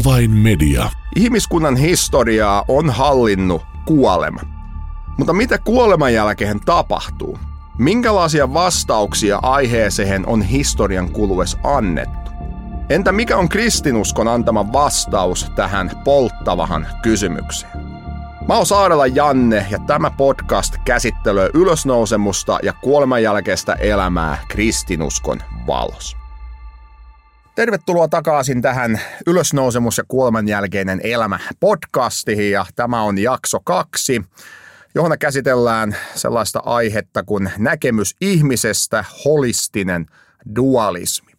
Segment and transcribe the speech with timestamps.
[0.00, 0.90] Avainmedia.
[1.16, 4.40] Ihmiskunnan historiaa on hallinnut kuolema.
[5.18, 7.38] Mutta mitä kuoleman jälkeen tapahtuu?
[7.78, 12.30] Minkälaisia vastauksia aiheeseen on historian kuluessa annettu?
[12.90, 17.72] Entä mikä on kristinuskon antama vastaus tähän polttavahan kysymykseen?
[18.48, 26.19] Mä oon Saarella Janne ja tämä podcast käsittelee ylösnousemusta ja kuoleman jälkeistä elämää kristinuskon valossa.
[27.54, 34.22] Tervetuloa takaisin tähän Ylösnousemus ja kuoleman jälkeinen elämä podcastiin ja tämä on jakso kaksi,
[34.94, 40.06] johon käsitellään sellaista aihetta kuin näkemys ihmisestä, holistinen
[40.56, 41.32] dualismi.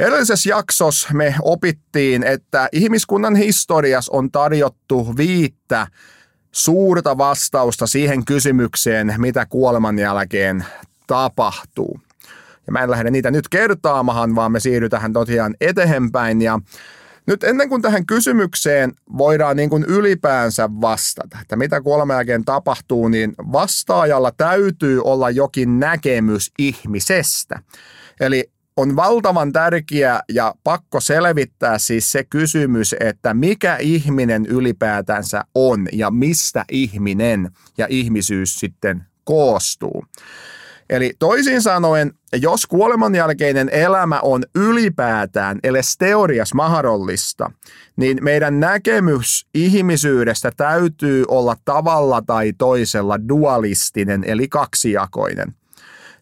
[0.00, 5.86] Edellisessä jaksossa me opittiin, että ihmiskunnan historiassa on tarjottu viittä
[6.52, 10.64] suurta vastausta siihen kysymykseen, mitä kuoleman jälkeen
[11.06, 12.00] tapahtuu.
[12.66, 16.42] Ja mä en lähde niitä nyt kertaamahan, vaan me siirrytään tosiaan eteenpäin.
[16.42, 16.60] Ja
[17.26, 23.08] nyt ennen kuin tähän kysymykseen voidaan niin kuin ylipäänsä vastata, että mitä kuoleman jälkeen tapahtuu,
[23.08, 27.58] niin vastaajalla täytyy olla jokin näkemys ihmisestä.
[28.20, 35.86] Eli on valtavan tärkeä ja pakko selvittää siis se kysymys, että mikä ihminen ylipäätänsä on
[35.92, 40.04] ja mistä ihminen ja ihmisyys sitten koostuu.
[40.92, 47.50] Eli toisin sanoen, jos kuoleman jälkeinen elämä on ylipäätään edes teorias mahdollista,
[47.96, 55.54] niin meidän näkemys ihmisyydestä täytyy olla tavalla tai toisella dualistinen, eli kaksijakoinen.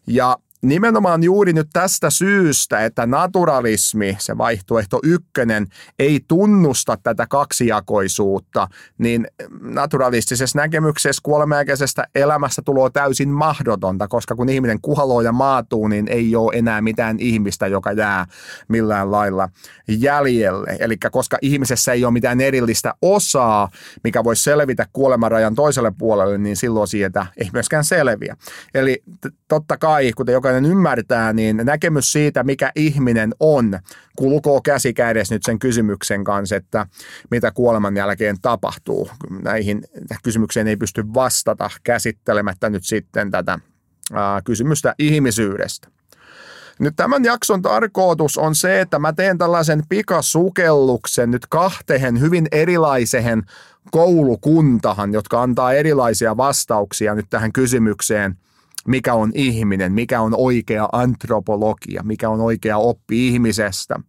[0.07, 5.67] Ja nimenomaan juuri nyt tästä syystä, että naturalismi, se vaihtoehto ykkönen,
[5.99, 8.67] ei tunnusta tätä kaksijakoisuutta,
[8.97, 9.27] niin
[9.61, 16.35] naturalistisessa näkemyksessä kuolemäikäisestä elämästä tulee täysin mahdotonta, koska kun ihminen kuhaloo ja maatuu, niin ei
[16.35, 18.25] ole enää mitään ihmistä, joka jää
[18.67, 19.49] millään lailla
[19.87, 20.77] jäljelle.
[20.79, 23.69] Eli koska ihmisessä ei ole mitään erillistä osaa,
[24.03, 28.37] mikä voisi selvitä kuolemanrajan toiselle puolelle, niin silloin siitä ei myöskään selviä.
[28.73, 29.03] Eli
[29.47, 33.79] totta kai, kuten joka jokainen ymmärtää, niin näkemys siitä, mikä ihminen on,
[34.15, 36.87] kulkoo käsi kädessä nyt sen kysymyksen kanssa, että
[37.31, 39.09] mitä kuoleman jälkeen tapahtuu.
[39.43, 39.83] Näihin
[40.23, 43.59] kysymykseen ei pysty vastata käsittelemättä nyt sitten tätä
[44.13, 45.87] ää, kysymystä ihmisyydestä.
[46.79, 53.43] Nyt tämän jakson tarkoitus on se, että mä teen tällaisen pikasukelluksen nyt kahteen hyvin erilaiseen
[53.91, 58.35] koulukuntahan, jotka antaa erilaisia vastauksia nyt tähän kysymykseen–
[58.87, 63.99] mikä on ihminen, mikä on oikea antropologia, mikä on oikea oppi ihmisestä.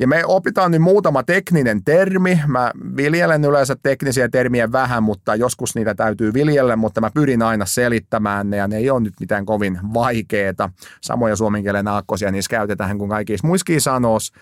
[0.00, 2.40] Ja me opitaan nyt muutama tekninen termi.
[2.46, 7.66] Mä viljelen yleensä teknisiä termiä vähän, mutta joskus niitä täytyy viljellä, mutta mä pyrin aina
[7.66, 10.70] selittämään ne ja ne ei ole nyt mitään kovin vaikeita.
[11.00, 14.34] Samoja suomen kielen aakkosia niissä käytetään kuin kaikissa muissakin sanoissa.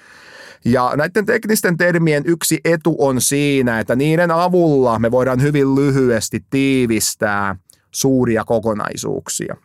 [0.65, 6.45] Ja näiden teknisten termien yksi etu on siinä, että niiden avulla me voidaan hyvin lyhyesti
[6.51, 7.57] tiivistää–
[7.97, 9.57] suuria kokonaisuuksia.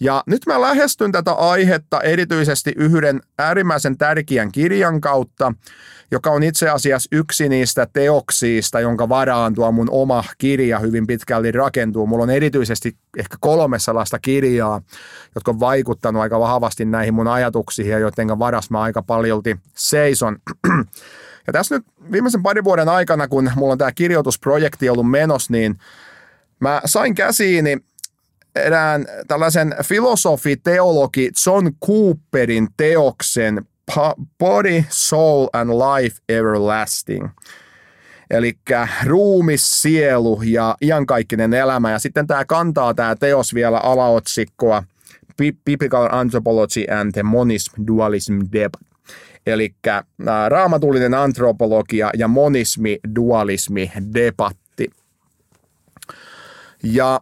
[0.00, 5.52] Ja nyt mä lähestyn tätä aihetta erityisesti yhden äärimmäisen tärkeän kirjan kautta,
[6.10, 11.52] joka on itse asiassa yksi niistä teoksista, jonka varaan tuo mun oma kirja hyvin pitkälti
[11.52, 12.06] rakentuu.
[12.06, 14.82] Mulla on erityisesti ehkä kolme sellaista kirjaa,
[15.34, 20.38] jotka on vaikuttanut aika vahvasti näihin mun ajatuksiin ja joiden varas mä aika paljolti seison.
[21.46, 25.78] Ja tässä nyt viimeisen parin vuoden aikana, kun mulla on tämä kirjoitusprojekti ollut menos, niin
[26.60, 27.78] Mä sain käsiini
[28.54, 33.66] erään tällaisen filosofi, teologi John Cooperin teoksen
[34.38, 37.28] Body, Soul and Life Everlasting.
[38.30, 38.58] Eli
[39.04, 41.90] ruumis, sielu ja iankaikkinen elämä.
[41.90, 44.82] Ja sitten tämä kantaa tämä teos vielä alaotsikkoa
[45.64, 48.82] Biblical Anthropology and the Monism Dualism Debat.
[49.46, 49.74] Eli
[50.48, 54.67] raamatullinen antropologia ja monismi, dualismi, debatti
[56.82, 57.20] ja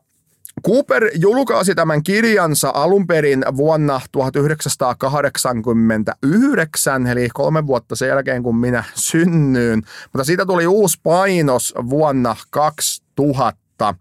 [0.66, 8.84] Cooper julkaisi tämän kirjansa alun perin vuonna 1989, eli kolme vuotta sen jälkeen, kun minä
[8.94, 9.82] synnyin.
[10.12, 13.94] Mutta siitä tuli uusi painos vuonna 2000.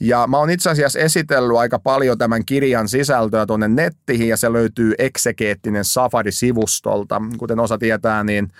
[0.00, 4.52] Ja mä oon itse asiassa esitellyt aika paljon tämän kirjan sisältöä tuonne nettiin ja se
[4.52, 7.22] löytyy Exegeettinen Safari-sivustolta.
[7.38, 8.52] Kuten osa tietää, niin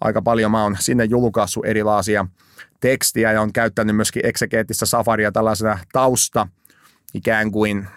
[0.00, 2.26] aika paljon mä oon sinne julkaissut erilaisia
[2.88, 6.48] tekstiä ja on käyttänyt myöskin eksegeettistä safaria tällaisena tausta
[7.14, 7.88] ikään kuin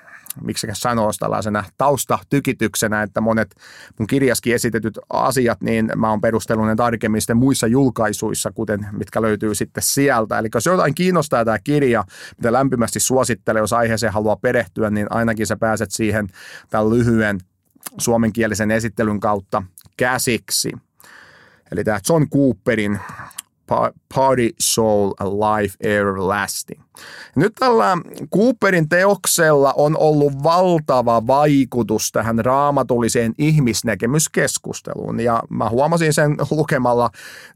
[0.43, 3.55] miksi sanoo tällaisena taustatykityksenä, että monet
[3.99, 9.21] mun kirjaskin esitetyt asiat, niin mä oon perustellut ne tarkemmin sitten muissa julkaisuissa, kuten mitkä
[9.21, 10.39] löytyy sitten sieltä.
[10.39, 12.03] Eli jos jotain kiinnostaa tämä kirja,
[12.37, 16.27] mitä lämpimästi suosittelen, jos aiheeseen haluaa perehtyä, niin ainakin sä pääset siihen
[16.69, 17.39] tämän lyhyen
[17.97, 19.63] suomenkielisen esittelyn kautta
[19.97, 20.71] käsiksi.
[21.71, 22.99] Eli tämä John Cooperin
[24.15, 26.81] Party Soul Life Everlasting.
[27.35, 27.97] Nyt tällä
[28.35, 35.19] Cooperin teoksella on ollut valtava vaikutus tähän raamatulliseen ihmisnäkemyskeskusteluun.
[35.19, 37.09] Ja mä huomasin sen lukemalla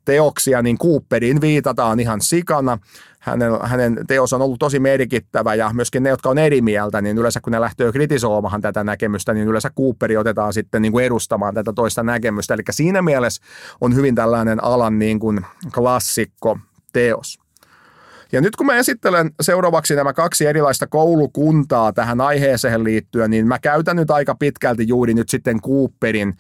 [0.05, 2.77] teoksia, niin Cooperin viitataan ihan sikana
[3.21, 7.17] hänen, hänen teos on ollut tosi merkittävä ja myöskin ne, jotka on eri mieltä, niin
[7.17, 11.53] yleensä kun ne lähtee kritisoimaan tätä näkemystä, niin yleensä Cooperi otetaan sitten niin kuin edustamaan
[11.53, 12.53] tätä toista näkemystä.
[12.53, 13.41] Eli siinä mielessä
[13.81, 16.57] on hyvin tällainen alan niin kuin klassikko
[16.93, 17.39] teos.
[18.31, 23.59] Ja nyt kun mä esittelen seuraavaksi nämä kaksi erilaista koulukuntaa tähän aiheeseen liittyen, niin mä
[23.59, 26.33] käytän nyt aika pitkälti juuri nyt sitten Cooperin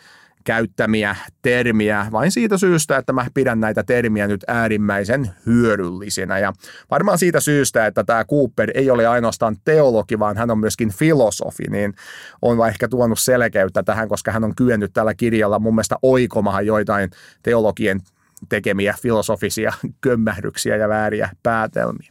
[0.43, 6.39] käyttämiä termiä vain siitä syystä, että mä pidän näitä termiä nyt äärimmäisen hyödyllisinä.
[6.39, 6.53] Ja
[6.91, 11.63] varmaan siitä syystä, että tämä Cooper ei ole ainoastaan teologi, vaan hän on myöskin filosofi,
[11.69, 11.93] niin
[12.41, 17.09] on ehkä tuonut selkeyttä tähän, koska hän on kyennyt tällä kirjalla mun mielestä oikomahan joitain
[17.43, 18.01] teologien
[18.49, 22.09] tekemiä filosofisia kömmähdyksiä ja vääriä päätelmiä.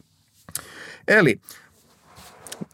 [1.07, 1.39] Eli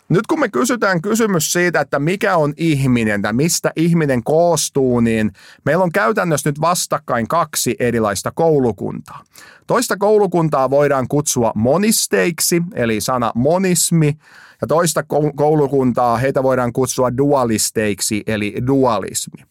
[0.09, 5.31] nyt kun me kysytään kysymys siitä, että mikä on ihminen tai mistä ihminen koostuu, niin
[5.65, 9.23] meillä on käytännössä nyt vastakkain kaksi erilaista koulukuntaa.
[9.67, 14.17] Toista koulukuntaa voidaan kutsua monisteiksi, eli sana monismi,
[14.61, 15.03] ja toista
[15.35, 19.43] koulukuntaa heitä voidaan kutsua dualisteiksi, eli dualismi.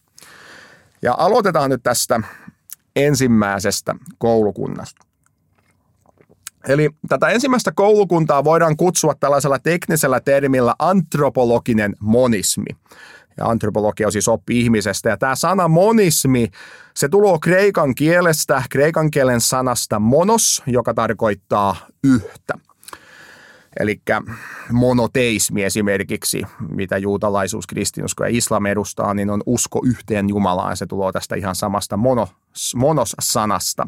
[1.01, 2.21] Ja aloitetaan nyt tästä
[2.95, 5.06] ensimmäisestä koulukunnasta.
[6.67, 12.69] Eli tätä ensimmäistä koulukuntaa voidaan kutsua tällaisella teknisellä termillä antropologinen monismi.
[13.37, 15.09] Ja antropologia on siis oppi ihmisestä.
[15.09, 16.47] Ja tämä sana monismi,
[16.93, 22.53] se tulee kreikan kielestä, kreikan kielen sanasta monos, joka tarkoittaa yhtä.
[23.79, 24.01] Eli
[24.71, 30.77] monoteismi esimerkiksi, mitä juutalaisuus, kristinusko ja islam edustaa, niin on usko yhteen Jumalaan.
[30.77, 32.29] Se tulee tästä ihan samasta monos,
[32.75, 33.87] monos-sanasta.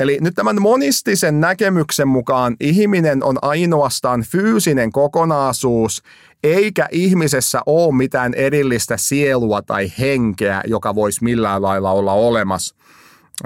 [0.00, 6.02] Eli nyt tämän monistisen näkemyksen mukaan ihminen on ainoastaan fyysinen kokonaisuus,
[6.44, 12.74] eikä ihmisessä ole mitään erillistä sielua tai henkeä, joka voisi millään lailla olla olemassa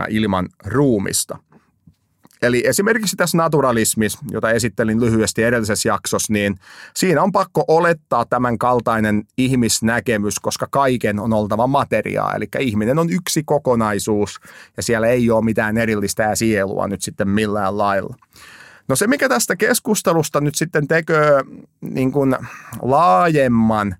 [0.09, 1.39] ilman ruumista.
[2.47, 6.59] Eli esimerkiksi tässä naturalismissa, jota esittelin lyhyesti edellisessä jaksossa, niin
[6.97, 12.35] siinä on pakko olettaa tämän kaltainen ihmisnäkemys, koska kaiken on oltava materiaa.
[12.35, 14.41] Eli ihminen on yksi kokonaisuus
[14.77, 18.17] ja siellä ei ole mitään erillistä sielua nyt sitten millään lailla.
[18.89, 21.43] No se, mikä tästä keskustelusta nyt sitten tekee
[21.81, 22.37] niin kuin
[22.83, 23.97] laajemman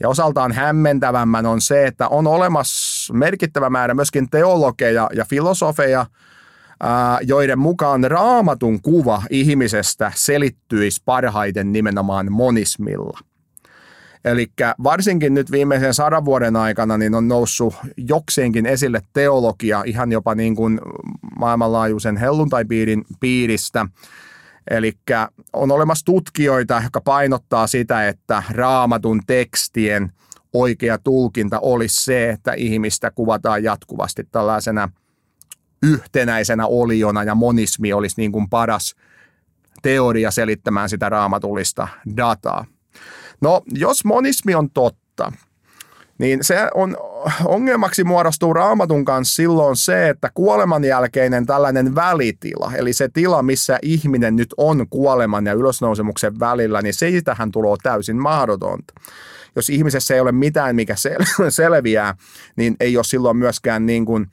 [0.00, 6.06] ja osaltaan hämmentävämmän on se, että on olemassa merkittävä määrä myöskin teologeja ja filosofeja–
[7.22, 13.18] joiden mukaan raamatun kuva ihmisestä selittyisi parhaiten nimenomaan monismilla.
[14.24, 14.46] Eli
[14.82, 20.56] varsinkin nyt viimeisen sadan vuoden aikana niin on noussut jokseenkin esille teologia ihan jopa niin
[20.56, 20.80] kuin
[21.38, 23.86] maailmanlaajuisen helluntaipiirin piiristä.
[24.70, 24.92] Eli
[25.52, 30.12] on olemassa tutkijoita, jotka painottaa sitä, että raamatun tekstien
[30.52, 34.88] oikea tulkinta olisi se, että ihmistä kuvataan jatkuvasti tällaisena–
[35.82, 38.94] yhtenäisenä oliona ja monismi olisi niin kuin paras
[39.82, 42.64] teoria selittämään sitä raamatullista dataa.
[43.40, 45.32] No, jos monismi on totta,
[46.18, 46.96] niin se on
[47.44, 53.78] ongelmaksi muodostuu raamatun kanssa silloin se, että kuoleman jälkeinen tällainen välitila, eli se tila, missä
[53.82, 58.94] ihminen nyt on kuoleman ja ylösnousemuksen välillä, niin siitähän tulee täysin mahdotonta.
[59.56, 62.14] Jos ihmisessä ei ole mitään, mikä sel- selviää,
[62.56, 64.26] niin ei ole silloin myöskään niin kuin–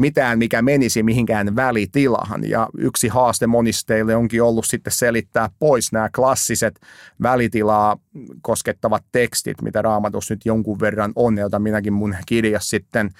[0.00, 2.48] mitään, mikä menisi mihinkään välitilahan.
[2.48, 6.80] Ja yksi haaste monisteille onkin ollut sitten selittää pois nämä klassiset
[7.22, 7.96] välitilaa
[8.42, 13.10] koskettavat tekstit, mitä raamatus nyt jonkun verran on, jota minäkin mun kirjassa sitten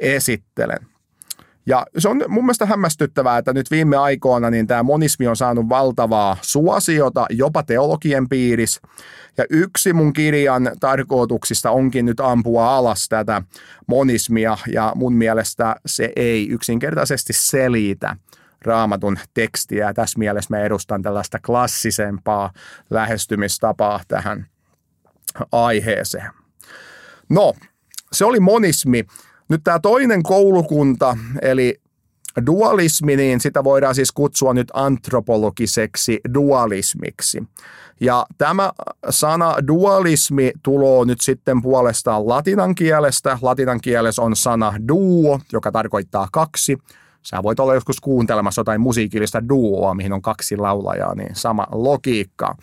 [0.00, 0.95] esittelen.
[1.66, 5.68] Ja se on mun mielestä hämmästyttävää, että nyt viime aikoina niin tämä monismi on saanut
[5.68, 8.80] valtavaa suosiota jopa teologien piirissä.
[9.36, 13.42] Ja yksi mun kirjan tarkoituksista onkin nyt ampua alas tätä
[13.86, 18.16] monismia ja mun mielestä se ei yksinkertaisesti selitä
[18.62, 19.94] raamatun tekstiä.
[19.94, 22.52] Tässä mielessä mä edustan tällaista klassisempaa
[22.90, 24.46] lähestymistapaa tähän
[25.52, 26.30] aiheeseen.
[27.28, 27.54] No,
[28.12, 29.06] se oli monismi.
[29.48, 31.80] Nyt tämä toinen koulukunta, eli
[32.46, 37.42] dualismi, niin sitä voidaan siis kutsua nyt antropologiseksi dualismiksi.
[38.00, 38.72] Ja tämä
[39.10, 43.38] sana dualismi tulo nyt sitten puolestaan latinan kielestä.
[43.42, 46.78] Latinan kielessä on sana duo, joka tarkoittaa kaksi.
[47.22, 52.56] Sä voit olla joskus kuuntelemassa jotain musiikillista duoa, mihin on kaksi laulajaa, niin sama logiikka.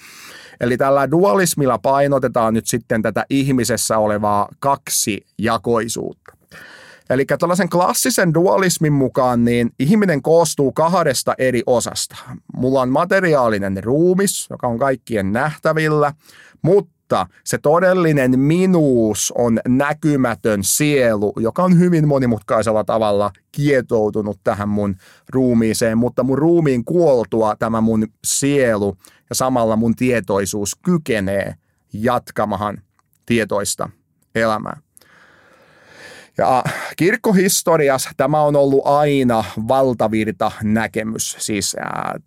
[0.62, 6.34] Eli tällä dualismilla painotetaan nyt sitten tätä ihmisessä olevaa kaksijakoisuutta.
[7.10, 12.16] Eli tällaisen klassisen dualismin mukaan niin ihminen koostuu kahdesta eri osasta.
[12.58, 16.14] Mulla on materiaalinen ruumis, joka on kaikkien nähtävillä,
[17.04, 24.96] mutta se todellinen minuus on näkymätön sielu, joka on hyvin monimutkaisella tavalla kietoutunut tähän mun
[25.30, 28.98] ruumiiseen, mutta mun ruumiin kuoltua tämä mun sielu
[29.30, 31.56] ja samalla mun tietoisuus kykenee
[31.94, 32.78] jatkamahan
[33.26, 33.90] tietoista
[34.36, 34.78] elämää.
[36.38, 36.64] Ja
[36.98, 41.76] kirkkohistoriassa tämä on ollut aina valtavirta näkemys, siis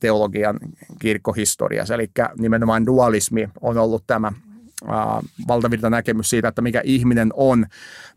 [0.01, 0.59] teologian
[1.01, 4.33] kirkkohistoriassa, eli nimenomaan dualismi on ollut tämä
[5.49, 7.67] valtavirta näkemys siitä, että mikä ihminen on.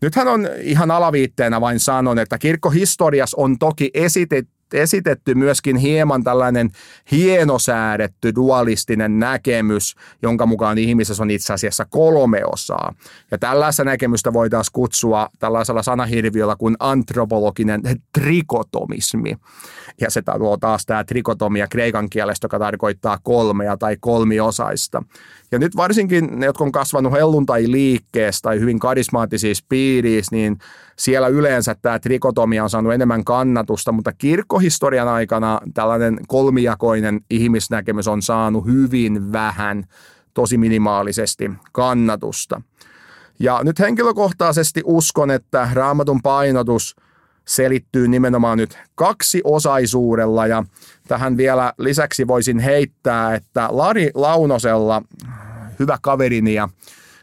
[0.01, 6.69] Nythän on ihan alaviitteenä vain sanon, että kirkkohistoriassa on toki esitetty esitetty myöskin hieman tällainen
[7.11, 12.93] hienosäädetty dualistinen näkemys, jonka mukaan ihmisessä on itse asiassa kolme osaa.
[13.31, 17.81] Ja tällaista näkemystä voitaisiin kutsua tällaisella sanahirviöllä kuin antropologinen
[18.13, 19.38] trikotomismi.
[20.01, 25.03] Ja se tuo taas tämä trikotomia kreikan kielestä, joka tarkoittaa kolmea tai kolmiosaista.
[25.51, 30.57] Ja nyt varsinkin ne, jotka on kasvanut helluntai-liikkeessä tai hyvin karismaattisissa piirissä, niin
[30.99, 34.11] siellä yleensä tämä trikotomia on saanut enemmän kannatusta, mutta
[34.59, 39.85] kirkkohistorian aikana tällainen kolmijakoinen ihmisnäkemys on saanut hyvin vähän,
[40.33, 42.61] tosi minimaalisesti kannatusta.
[43.39, 46.95] Ja nyt henkilökohtaisesti uskon, että raamatun painotus
[47.47, 50.63] selittyy nimenomaan nyt kaksiosaisuudella ja
[51.07, 55.01] tähän vielä lisäksi voisin heittää, että Lari Launosella,
[55.79, 56.69] hyvä kaverini ja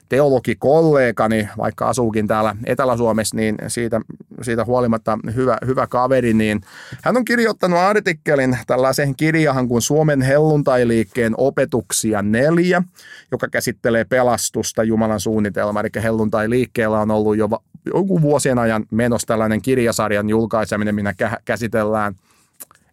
[0.08, 4.00] teologikollegani, vaikka asuukin täällä Etelä-Suomessa, niin siitä,
[4.42, 6.60] siitä huolimatta hyvä, hyvä kaveri, niin
[7.02, 12.82] hän on kirjoittanut artikkelin tällaiseen kirjahan kuin Suomen helluntailiikkeen opetuksia neljä,
[13.30, 15.80] joka käsittelee pelastusta Jumalan suunnitelma.
[15.80, 17.48] Eli helluntailiikkeellä on ollut jo
[17.94, 22.14] joku vuosien ajan menossa tällainen kirjasarjan julkaiseminen, minä käsitellään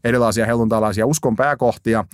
[0.04, 2.06] erilaisia helluntalaisia uskon pääkohtia.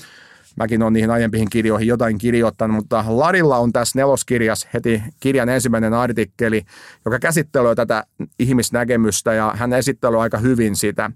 [0.59, 5.93] Mäkin olen niihin aiempiin kirjoihin jotain kirjoittanut, mutta Larilla on tässä neloskirjas heti kirjan ensimmäinen
[5.93, 6.61] artikkeli,
[7.05, 8.03] joka käsittelee tätä
[8.39, 11.11] ihmisnäkemystä ja hän esittelee aika hyvin sitä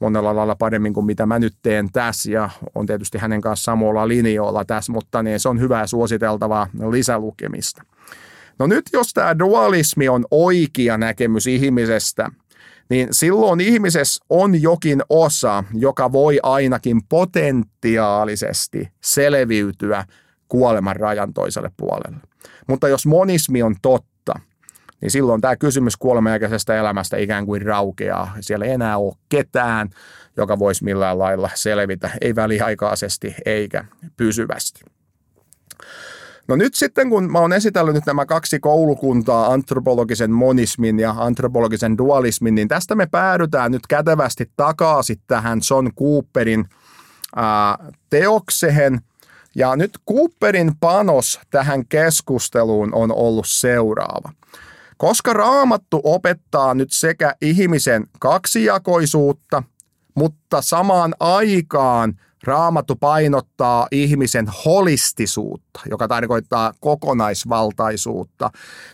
[0.00, 4.08] monella lailla paremmin kuin mitä mä nyt teen tässä ja on tietysti hänen kanssa samalla
[4.08, 7.82] linjoilla tässä, mutta niin se on hyvää suositeltavaa lisälukemista.
[8.58, 12.30] No nyt jos tämä dualismi on oikea näkemys ihmisestä–
[12.92, 20.04] niin silloin ihmisessä on jokin osa, joka voi ainakin potentiaalisesti selviytyä
[20.48, 22.16] kuoleman rajan toiselle puolelle.
[22.68, 24.34] Mutta jos monismi on totta,
[25.00, 28.34] niin silloin tämä kysymys kuolemanjälkeisestä elämästä ikään kuin raukeaa.
[28.40, 29.90] Siellä ei enää ole ketään,
[30.36, 33.84] joka voisi millään lailla selvitä, ei väliaikaisesti eikä
[34.16, 34.80] pysyvästi.
[36.52, 41.98] No nyt sitten, kun mä oon esitellyt nyt nämä kaksi koulukuntaa, antropologisen monismin ja antropologisen
[41.98, 46.64] dualismin, niin tästä me päädytään nyt kätevästi takaisin tähän John Cooperin
[47.36, 47.78] ää,
[48.10, 49.00] teokseen.
[49.54, 54.32] Ja nyt Cooperin panos tähän keskusteluun on ollut seuraava.
[54.96, 59.62] Koska raamattu opettaa nyt sekä ihmisen kaksijakoisuutta,
[60.14, 62.14] mutta samaan aikaan–
[62.44, 68.50] Raamattu painottaa ihmisen holistisuutta, joka tarkoittaa kokonaisvaltaisuutta.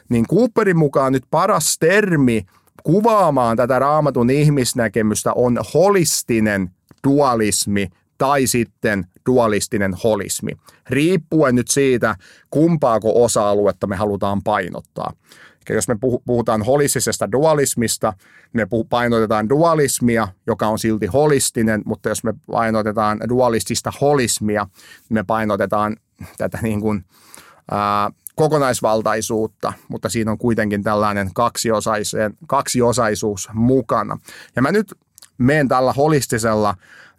[0.09, 2.47] Niin Cooperin mukaan nyt paras termi
[2.83, 6.71] kuvaamaan tätä raamatun ihmisnäkemystä on holistinen
[7.05, 7.89] dualismi
[8.19, 10.53] tai sitten dualistinen holismi,
[10.91, 12.17] riippuen nyt siitä,
[12.51, 15.13] kumpaako osa-aluetta me halutaan painottaa.
[15.75, 15.97] Jos me
[16.27, 18.13] puhutaan holistisesta dualismista,
[18.53, 24.67] me painotetaan dualismia, joka on silti holistinen, mutta jos me painotetaan dualistista holismia,
[25.09, 25.97] me painotetaan
[26.37, 27.05] tätä niin kuin,
[27.71, 31.31] ää, kokonaisvaltaisuutta, mutta siinä on kuitenkin tällainen
[32.47, 34.19] kaksiosaisuus mukana.
[34.57, 34.95] Ja mä nyt
[35.39, 36.75] menen tällä holistisella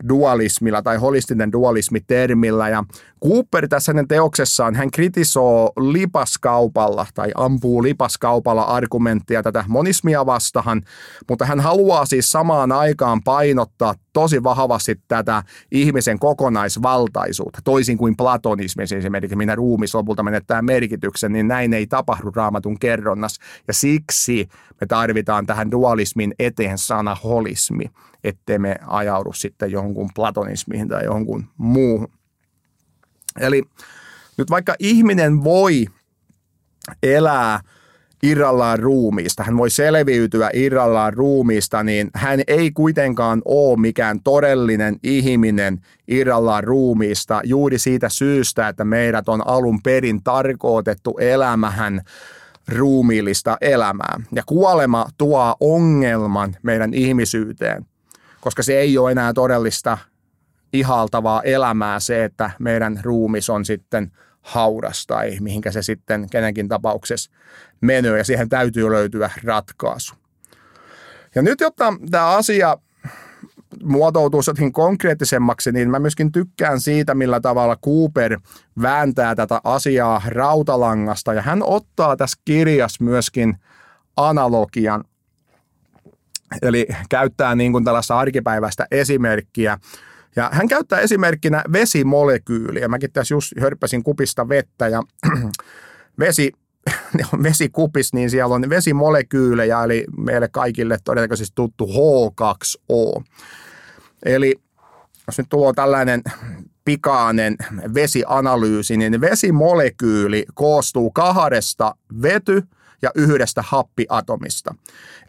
[0.10, 2.70] dualismilla tai holistinen dualismi-termillä.
[2.70, 2.84] Ja
[3.28, 10.82] Cooper tässä hänen teoksessaan, hän kritisoi lipaskaupalla tai ampuu lipaskaupalla argumenttia tätä monismia vastahan,
[11.30, 18.84] mutta hän haluaa siis samaan aikaan painottaa tosi vahvasti tätä ihmisen kokonaisvaltaisuutta, toisin kuin platonismi
[18.84, 23.42] esimerkiksi, minä ruumis lopulta menettää merkityksen, niin näin ei tapahdu raamatun kerronnassa.
[23.68, 24.48] Ja siksi
[24.82, 27.86] me tarvitaan tähän dualismin eteen sana holismi,
[28.24, 32.08] ettei me ajaudu sitten jonkun platonismiin tai jonkun muuhun.
[33.40, 33.64] Eli
[34.38, 35.86] nyt vaikka ihminen voi
[37.04, 37.60] elää
[38.24, 45.82] irrallaan ruumiista, hän voi selviytyä irrallaan ruumiista, niin hän ei kuitenkaan ole mikään todellinen ihminen
[46.08, 52.02] irrallaan ruumiista juuri siitä syystä, että meidät on alun perin tarkoitettu elämähän
[52.68, 54.22] ruumiillista elämää.
[54.32, 57.86] Ja kuolema tuo ongelman meidän ihmisyyteen,
[58.42, 59.98] koska se ei ole enää todellista
[60.74, 67.32] ihaltavaa elämää se, että meidän ruumis on sitten haudas tai mihinkä se sitten kenenkin tapauksessa
[67.82, 70.16] menee ja siihen täytyy löytyä ratkaisu.
[71.36, 72.78] Ja nyt, jotta tämä asia
[73.84, 78.40] muotoutuu jotenkin konkreettisemmaksi, niin mä myöskin tykkään siitä, millä tavalla Cooper
[78.82, 81.34] vääntää tätä asiaa rautalangasta.
[81.34, 83.56] Ja hän ottaa tässä kirjassa myöskin
[84.18, 85.04] analogian,
[86.62, 89.78] eli käyttää niin kuin tällaista arkipäiväistä esimerkkiä.
[90.36, 92.88] Ja hän käyttää esimerkkinä vesimolekyyliä.
[92.88, 95.04] Mäkin tässä just hörppäsin kupista vettä ja
[96.20, 96.52] vesi
[97.44, 103.24] vesikupis, niin siellä on vesimolekyylejä, eli meille kaikille todennäköisesti tuttu H2O.
[104.26, 104.56] Eli
[105.28, 106.22] jos nyt tulee tällainen
[106.86, 107.56] pikainen
[107.94, 114.76] vesianalyysi, niin vesimolekyyli koostuu kahdesta vety- ja yhdestä happiatomista.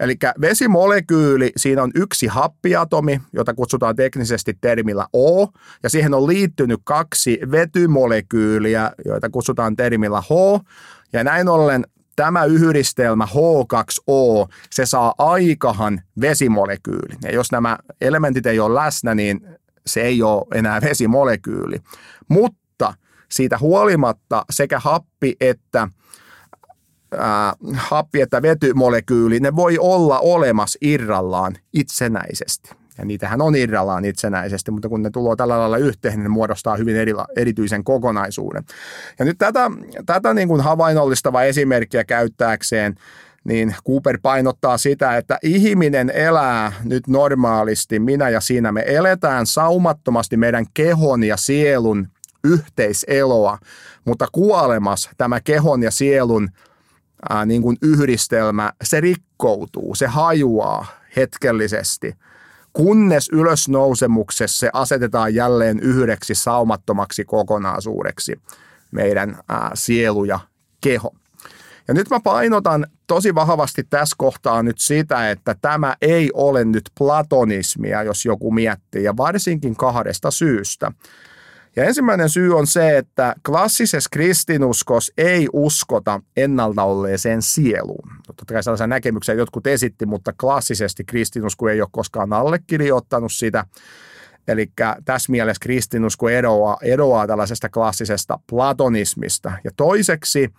[0.00, 5.46] Eli vesimolekyyli, siinä on yksi happiatomi, jota kutsutaan teknisesti termillä O,
[5.82, 10.60] ja siihen on liittynyt kaksi vetymolekyyliä, joita kutsutaan termillä H,
[11.12, 11.86] ja näin ollen
[12.16, 17.14] tämä yhdistelmä H2O, se saa aikahan vesimolekyyli.
[17.22, 19.40] Ja jos nämä elementit ei ole läsnä, niin
[19.86, 21.76] se ei ole enää vesimolekyyli.
[22.28, 22.94] Mutta
[23.30, 25.88] siitä huolimatta sekä happi että
[27.18, 32.70] ää, happi että vetymolekyyli, ne voi olla olemassa irrallaan itsenäisesti.
[32.98, 36.76] Ja niitähän on irrallaan itsenäisesti, mutta kun ne tulee tällä lailla yhteen, niin ne muodostaa
[36.76, 38.64] hyvin eri, erityisen kokonaisuuden.
[39.18, 39.70] Ja nyt tätä,
[40.06, 42.94] tätä niin kuin havainnollistava esimerkkiä käyttääkseen,
[43.44, 50.36] niin Cooper painottaa sitä, että ihminen elää nyt normaalisti, minä ja sinä, me eletään saumattomasti
[50.36, 52.08] meidän kehon ja sielun
[52.44, 53.58] yhteiseloa,
[54.04, 56.48] mutta kuolemas tämä kehon ja sielun
[57.28, 60.86] ää, niin kuin yhdistelmä, se rikkoutuu, se hajuaa
[61.16, 62.14] hetkellisesti–
[62.72, 68.40] kunnes ylösnousemuksessa se asetetaan jälleen yhdeksi saumattomaksi kokonaisuudeksi
[68.90, 70.40] meidän ää, sielu ja
[70.80, 71.14] keho.
[71.88, 76.90] Ja nyt mä painotan tosi vahvasti tässä kohtaa nyt sitä, että tämä ei ole nyt
[76.99, 80.92] platonismia, jos joku miettii, ja varsinkin kahdesta syystä.
[81.76, 88.11] Ja ensimmäinen syy on se, että klassisessa kristinuskos ei uskota ennalta olleeseen sieluun.
[88.26, 93.65] Totta kai sellaisen näkemyksen jotkut esitti, mutta klassisesti kristinusko ei ole koskaan allekirjoittanut sitä.
[94.49, 94.73] Eli
[95.04, 99.52] tässä mielessä kristinusko eroaa, eroaa tällaisesta klassisesta platonismista.
[99.65, 100.50] Ja toiseksi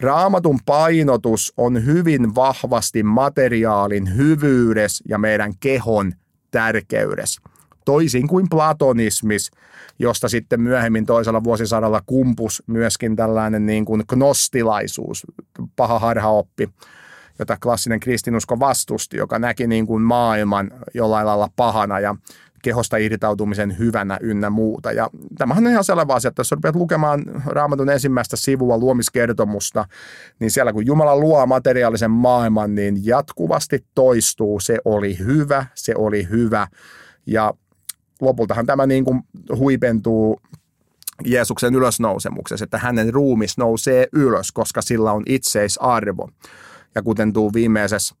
[0.00, 6.12] raamatun painotus on hyvin vahvasti materiaalin hyvyydessä ja meidän kehon
[6.50, 7.42] tärkeydessä
[7.88, 9.50] toisin kuin platonismis,
[9.98, 15.26] josta sitten myöhemmin toisella vuosisadalla kumpus myöskin tällainen niin kuin gnostilaisuus,
[15.76, 16.68] paha harhaoppi,
[17.38, 22.16] jota klassinen kristinusko vastusti, joka näki niin kuin maailman jollain lailla pahana ja
[22.62, 24.92] kehosta irtautumisen hyvänä ynnä muuta.
[24.92, 29.84] Ja tämähän on ihan selvä asia, että jos rupeat lukemaan raamatun ensimmäistä sivua luomiskertomusta,
[30.40, 36.28] niin siellä kun Jumala luo materiaalisen maailman, niin jatkuvasti toistuu, se oli hyvä, se oli
[36.30, 36.66] hyvä.
[37.26, 37.54] Ja
[38.20, 39.22] lopultahan tämä niin kuin
[39.56, 40.40] huipentuu
[41.24, 46.28] Jeesuksen ylösnousemuksessa, että hänen ruumis nousee ylös, koska sillä on itseisarvo.
[46.94, 48.14] Ja kuten tuu viimeisessä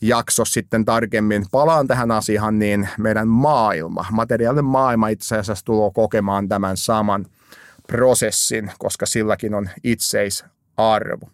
[0.00, 6.48] jaksossa sitten tarkemmin palaan tähän asiaan, niin meidän maailma, materiaalinen maailma itse asiassa tulee kokemaan
[6.48, 7.26] tämän saman
[7.86, 11.28] prosessin, koska silläkin on itseisarvo.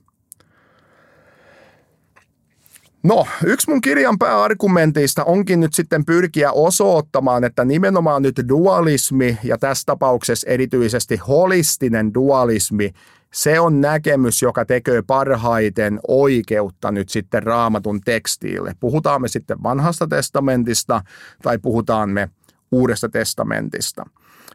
[3.03, 9.59] No, yksi mun kirjan pääargumenteista onkin nyt sitten pyrkiä osoittamaan, että nimenomaan nyt dualismi ja
[9.59, 12.91] tässä tapauksessa erityisesti holistinen dualismi,
[13.33, 18.73] se on näkemys, joka tekee parhaiten oikeutta nyt sitten raamatun tekstiille.
[18.81, 21.03] Puhutaan me sitten vanhasta testamentista
[21.43, 22.29] tai puhutaan me
[22.73, 24.05] uudesta testamentista.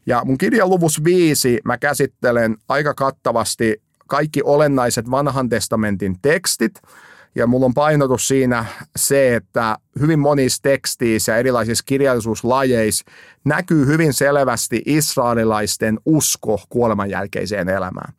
[0.06, 6.82] Ja mun kirjan luvus 5 mä käsittelen aika kattavasti kaikki olennaiset vanhan testamentin tekstit–
[7.36, 13.06] ja mulla on painotus siinä se, että hyvin monissa teksteissä ja erilaisissa kirjallisuuslajeissa
[13.46, 18.14] näkyy hyvin selvästi israelilaisten usko kuoleman jälkeiseen elämään.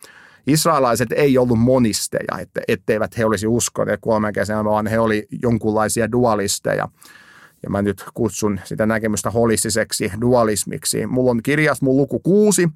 [0.46, 6.12] Israelaiset ei ollut monisteja, etteivät he olisi uskoneet kuoleman jälkeiseen elämään, vaan he olivat jonkunlaisia
[6.12, 6.88] dualisteja
[7.66, 11.06] ja mä nyt kutsun sitä näkemystä holistiseksi dualismiksi.
[11.06, 12.68] Mulla on kirjas mun luku kuusi.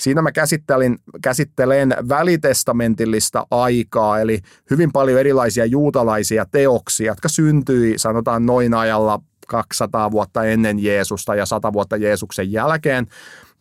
[0.00, 8.46] Siinä mä käsittelen, käsittelen välitestamentillista aikaa, eli hyvin paljon erilaisia juutalaisia teoksia, jotka syntyi sanotaan
[8.46, 13.06] noin ajalla 200 vuotta ennen Jeesusta ja 100 vuotta Jeesuksen jälkeen.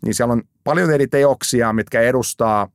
[0.01, 2.67] Niin siellä on paljon eri teoksia, mitkä edustaa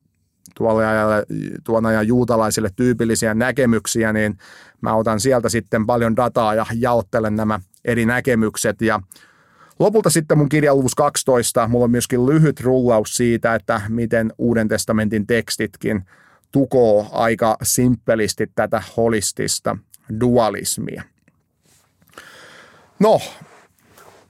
[0.54, 1.26] tuolle ajalle,
[1.64, 4.38] tuon ajan juutalaisille tyypillisiä näkemyksiä, niin
[4.80, 9.00] mä otan sieltä sitten paljon dataa ja jaottelen nämä eri näkemykset ja
[9.80, 14.68] Lopulta sitten mun kirja luvus 12, mulla on myöskin lyhyt rullaus siitä, että miten Uuden
[14.68, 16.04] testamentin tekstitkin
[16.52, 19.76] tukoo aika simppelisti tätä holistista
[20.20, 21.02] dualismia.
[22.98, 23.20] No,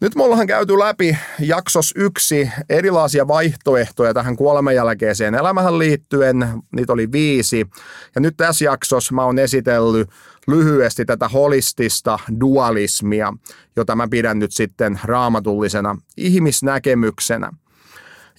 [0.01, 6.49] nyt me ollaan käyty läpi jaksos yksi erilaisia vaihtoehtoja tähän kuoleman jälkeiseen elämähän liittyen.
[6.77, 7.67] Niitä oli viisi.
[8.15, 10.09] Ja nyt tässä jaksossa mä oon esitellyt
[10.47, 13.33] lyhyesti tätä holistista dualismia,
[13.77, 17.53] jota mä pidän nyt sitten raamatullisena ihmisnäkemyksenä.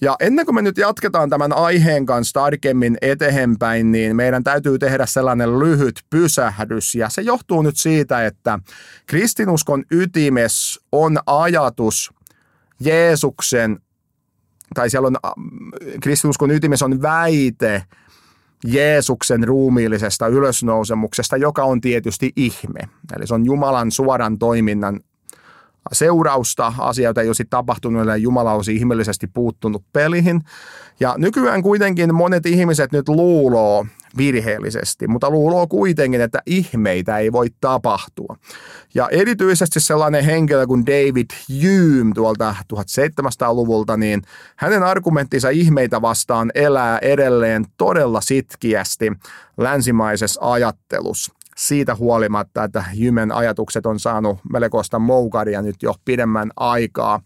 [0.02, 5.06] Ja ennen kuin me nyt jatketaan tämän aiheen kanssa tarkemmin eteenpäin, niin meidän täytyy tehdä
[5.06, 6.94] sellainen lyhyt pysähdys.
[6.94, 8.58] Ja se johtuu nyt siitä, että
[9.06, 12.12] kristinuskon ytimes on ajatus
[12.80, 13.78] Jeesuksen,
[14.74, 15.16] tai siellä on,
[16.00, 17.84] kristinuskon ytimes on väite
[18.64, 22.80] Jeesuksen ruumiillisesta ylösnousemuksesta, joka on tietysti ihme.
[23.16, 25.00] Eli se on Jumalan suoran toiminnan
[25.92, 26.72] seurausta.
[26.78, 30.40] Asioita ei olisi tapahtunut, ja Jumala olisi ihmeellisesti puuttunut peliin.
[31.00, 37.46] Ja nykyään kuitenkin monet ihmiset nyt luuloo virheellisesti, mutta luuloo kuitenkin, että ihmeitä ei voi
[37.60, 38.36] tapahtua.
[38.94, 44.22] Ja erityisesti sellainen henkilö kuin David Hume tuolta 1700-luvulta, niin
[44.56, 49.12] hänen argumenttinsa ihmeitä vastaan elää edelleen todella sitkiästi
[49.58, 57.20] länsimaisessa ajattelussa siitä huolimatta, että Jymen ajatukset on saanut melkoista moukaria nyt jo pidemmän aikaa.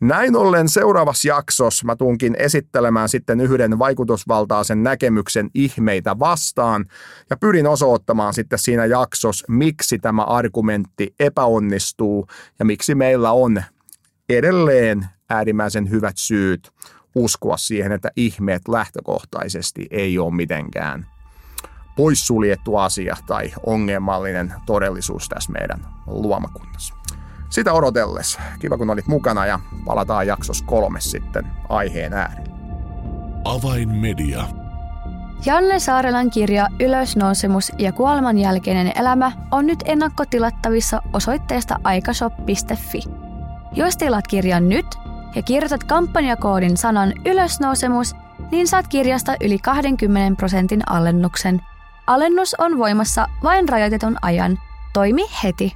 [0.00, 6.84] Näin ollen seuraavassa jaksossa mä tunkin esittelemään sitten yhden vaikutusvaltaisen näkemyksen ihmeitä vastaan
[7.30, 12.26] ja pyrin osoittamaan sitten siinä jaksossa, miksi tämä argumentti epäonnistuu
[12.58, 13.62] ja miksi meillä on
[14.28, 16.70] edelleen äärimmäisen hyvät syyt
[17.14, 21.06] uskoa siihen, että ihmeet lähtökohtaisesti ei ole mitenkään
[21.96, 26.94] poissuljettu asia tai ongelmallinen todellisuus tässä meidän luomakunnassa.
[27.50, 28.40] Sitä odotellessa.
[28.58, 32.50] Kiva kun olit mukana ja palataan jaksos kolme sitten aiheen ääreen.
[33.44, 34.44] Avainmedia.
[35.46, 43.02] Janne Saarelan kirja Ylösnousemus ja kuoleman jälkeinen elämä on nyt ennakkotilattavissa osoitteesta aikashop.fi.
[43.72, 44.86] Jos tilaat kirjan nyt
[45.34, 48.14] ja kirjoitat kampanjakoodin sanan ylösnousemus,
[48.50, 51.60] niin saat kirjasta yli 20 prosentin alennuksen–
[52.06, 54.58] Alennus on voimassa vain rajoitetun ajan.
[54.92, 55.72] Toimi heti.